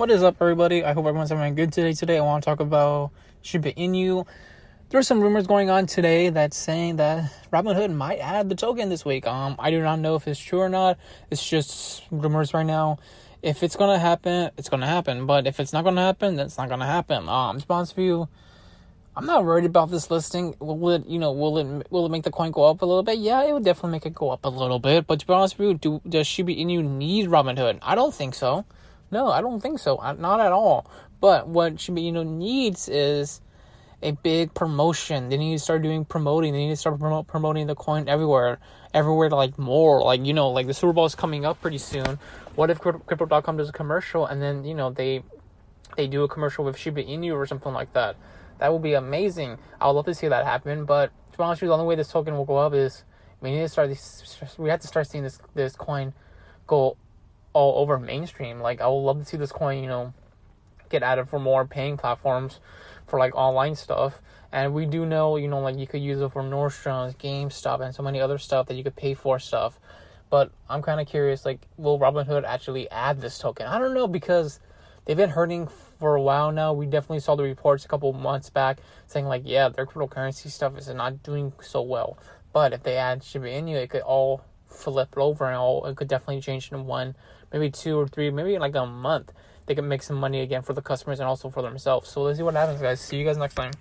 What 0.00 0.10
is 0.10 0.22
up, 0.22 0.36
everybody? 0.40 0.82
I 0.82 0.94
hope 0.94 1.04
everyone's 1.04 1.28
having 1.28 1.52
a 1.52 1.54
good 1.54 1.74
today. 1.74 1.92
Today, 1.92 2.16
I 2.16 2.22
want 2.22 2.42
to 2.42 2.48
talk 2.48 2.60
about 2.60 3.10
Shiba 3.42 3.74
Inu. 3.74 4.26
There's 4.88 5.06
some 5.06 5.20
rumors 5.20 5.46
going 5.46 5.68
on 5.68 5.84
today 5.84 6.30
that's 6.30 6.56
saying 6.56 6.96
that 6.96 7.30
Robinhood 7.52 7.94
might 7.94 8.16
add 8.16 8.48
the 8.48 8.54
token 8.54 8.88
this 8.88 9.04
week. 9.04 9.26
Um, 9.26 9.56
I 9.58 9.70
do 9.70 9.82
not 9.82 9.98
know 9.98 10.14
if 10.14 10.26
it's 10.26 10.40
true 10.40 10.60
or 10.60 10.70
not. 10.70 10.96
It's 11.30 11.46
just 11.46 12.04
rumors 12.10 12.54
right 12.54 12.64
now. 12.64 12.96
If 13.42 13.62
it's 13.62 13.76
gonna 13.76 13.98
happen, 13.98 14.50
it's 14.56 14.70
gonna 14.70 14.86
happen. 14.86 15.26
But 15.26 15.46
if 15.46 15.60
it's 15.60 15.74
not 15.74 15.84
gonna 15.84 16.00
happen, 16.00 16.36
then 16.36 16.46
it's 16.46 16.56
not 16.56 16.70
gonna 16.70 16.86
happen. 16.86 17.28
Um, 17.28 17.60
to 17.60 17.66
be 17.66 17.74
honest 17.74 17.94
with 17.94 18.06
you, 18.06 18.26
I'm 19.14 19.26
not 19.26 19.44
worried 19.44 19.66
about 19.66 19.90
this 19.90 20.10
listing. 20.10 20.56
Will 20.60 20.92
it, 20.92 21.06
you 21.06 21.18
know, 21.18 21.32
will 21.32 21.58
it 21.58 21.90
will 21.90 22.06
it 22.06 22.08
make 22.08 22.22
the 22.22 22.30
coin 22.30 22.52
go 22.52 22.64
up 22.64 22.80
a 22.80 22.86
little 22.86 23.02
bit? 23.02 23.18
Yeah, 23.18 23.44
it 23.44 23.52
would 23.52 23.66
definitely 23.66 23.90
make 23.90 24.06
it 24.06 24.14
go 24.14 24.30
up 24.30 24.46
a 24.46 24.48
little 24.48 24.78
bit. 24.78 25.06
But 25.06 25.20
to 25.20 25.26
be 25.26 25.34
honest 25.34 25.58
with 25.58 25.68
you, 25.68 25.74
do, 25.74 26.00
does 26.08 26.26
Shiba 26.26 26.52
Inu 26.52 26.82
need 26.82 27.28
Robinhood? 27.28 27.80
I 27.82 27.94
don't 27.94 28.14
think 28.14 28.34
so. 28.34 28.64
No, 29.10 29.28
I 29.28 29.40
don't 29.40 29.60
think 29.60 29.78
so. 29.78 29.96
Not 30.18 30.40
at 30.40 30.52
all. 30.52 30.90
But 31.20 31.48
what 31.48 31.80
Shiba 31.80 32.00
Inu 32.00 32.26
needs 32.26 32.88
is 32.88 33.40
a 34.02 34.12
big 34.12 34.54
promotion. 34.54 35.28
They 35.28 35.36
need 35.36 35.54
to 35.54 35.58
start 35.58 35.82
doing 35.82 36.04
promoting. 36.04 36.52
They 36.52 36.60
need 36.60 36.70
to 36.70 36.76
start 36.76 36.98
promote, 36.98 37.26
promoting 37.26 37.66
the 37.66 37.74
coin 37.74 38.08
everywhere, 38.08 38.58
everywhere 38.94 39.28
like 39.30 39.58
more. 39.58 40.02
Like 40.02 40.24
you 40.24 40.32
know, 40.32 40.50
like 40.50 40.66
the 40.66 40.74
Super 40.74 40.92
Bowl 40.92 41.04
is 41.04 41.14
coming 41.14 41.44
up 41.44 41.60
pretty 41.60 41.78
soon. 41.78 42.18
What 42.54 42.70
if 42.70 42.80
Crypto.com 42.80 43.56
does 43.56 43.68
a 43.68 43.72
commercial 43.72 44.26
and 44.26 44.40
then 44.40 44.64
you 44.64 44.74
know 44.74 44.90
they 44.90 45.22
they 45.96 46.06
do 46.06 46.22
a 46.22 46.28
commercial 46.28 46.64
with 46.64 46.78
Shiba 46.78 47.02
Inu 47.02 47.34
or 47.34 47.46
something 47.46 47.72
like 47.72 47.92
that? 47.92 48.16
That 48.58 48.72
would 48.72 48.82
be 48.82 48.94
amazing. 48.94 49.58
I 49.80 49.86
would 49.86 49.92
love 49.94 50.06
to 50.06 50.14
see 50.14 50.28
that 50.28 50.44
happen. 50.44 50.84
But 50.84 51.10
to 51.32 51.38
be 51.38 51.44
honest 51.44 51.60
with 51.60 51.66
you, 51.66 51.68
the 51.68 51.74
only 51.74 51.86
way 51.86 51.94
this 51.94 52.08
token 52.08 52.36
will 52.36 52.44
go 52.44 52.56
up 52.56 52.74
is 52.74 53.04
we 53.40 53.50
need 53.50 53.60
to 53.60 53.68
start. 53.68 53.88
This, 53.88 54.56
we 54.58 54.70
have 54.70 54.80
to 54.80 54.86
start 54.86 55.08
seeing 55.08 55.24
this 55.24 55.38
this 55.54 55.76
coin 55.76 56.14
go 56.66 56.96
all 57.52 57.80
over 57.80 57.98
mainstream. 57.98 58.60
Like 58.60 58.80
I 58.80 58.86
would 58.86 58.94
love 59.00 59.18
to 59.18 59.24
see 59.24 59.36
this 59.36 59.52
coin, 59.52 59.82
you 59.82 59.88
know, 59.88 60.12
get 60.88 61.02
added 61.02 61.28
for 61.28 61.38
more 61.38 61.64
paying 61.64 61.96
platforms 61.96 62.60
for 63.06 63.18
like 63.18 63.34
online 63.34 63.74
stuff. 63.74 64.20
And 64.52 64.74
we 64.74 64.86
do 64.86 65.06
know, 65.06 65.36
you 65.36 65.48
know, 65.48 65.60
like 65.60 65.78
you 65.78 65.86
could 65.86 66.02
use 66.02 66.20
it 66.20 66.32
for 66.32 66.42
Nordstrom's, 66.42 67.14
GameStop, 67.14 67.80
and 67.80 67.94
so 67.94 68.02
many 68.02 68.20
other 68.20 68.38
stuff 68.38 68.66
that 68.66 68.74
you 68.74 68.82
could 68.82 68.96
pay 68.96 69.14
for 69.14 69.38
stuff. 69.38 69.78
But 70.28 70.52
I'm 70.68 70.82
kind 70.82 71.00
of 71.00 71.08
curious, 71.08 71.44
like, 71.44 71.60
will 71.76 71.98
Robinhood 71.98 72.44
actually 72.44 72.88
add 72.90 73.20
this 73.20 73.38
token? 73.38 73.66
I 73.66 73.78
don't 73.78 73.94
know 73.94 74.06
because 74.06 74.60
they've 75.04 75.16
been 75.16 75.30
hurting 75.30 75.68
for 75.98 76.16
a 76.16 76.22
while 76.22 76.50
now. 76.50 76.72
We 76.72 76.86
definitely 76.86 77.20
saw 77.20 77.36
the 77.36 77.42
reports 77.42 77.84
a 77.84 77.88
couple 77.88 78.12
months 78.12 78.50
back 78.50 78.78
saying 79.06 79.26
like, 79.26 79.42
yeah, 79.44 79.68
their 79.68 79.86
cryptocurrency 79.86 80.50
stuff 80.50 80.78
is 80.78 80.88
not 80.88 81.22
doing 81.22 81.52
so 81.60 81.82
well. 81.82 82.18
But 82.52 82.72
if 82.72 82.82
they 82.82 82.96
add 82.96 83.22
Shiba 83.22 83.46
Inu, 83.46 83.74
it 83.74 83.90
could 83.90 84.02
all 84.02 84.42
flip 84.70 85.10
it 85.12 85.18
over 85.18 85.46
and 85.46 85.56
all 85.56 85.84
it 85.86 85.96
could 85.96 86.08
definitely 86.08 86.40
change 86.40 86.70
in 86.72 86.86
one, 86.86 87.16
maybe 87.52 87.70
two 87.70 87.98
or 87.98 88.08
three, 88.08 88.30
maybe 88.30 88.58
like 88.58 88.74
a 88.74 88.86
month. 88.86 89.32
They 89.66 89.74
could 89.74 89.84
make 89.84 90.02
some 90.02 90.16
money 90.16 90.40
again 90.40 90.62
for 90.62 90.72
the 90.72 90.82
customers 90.82 91.20
and 91.20 91.28
also 91.28 91.50
for 91.50 91.62
themselves. 91.62 92.08
So 92.08 92.22
let's 92.22 92.38
see 92.38 92.42
what 92.42 92.54
happens, 92.54 92.80
guys. 92.80 93.00
See 93.00 93.16
you 93.16 93.24
guys 93.24 93.36
next 93.36 93.54
time. 93.54 93.72